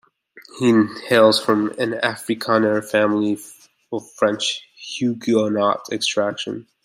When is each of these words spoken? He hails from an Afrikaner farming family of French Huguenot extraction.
He 0.57 0.73
hails 1.09 1.39
from 1.39 1.73
an 1.77 1.91
Afrikaner 1.91 2.83
farming 2.83 3.35
family 3.35 3.39
of 3.93 4.11
French 4.13 4.63
Huguenot 4.75 5.89
extraction. 5.91 6.65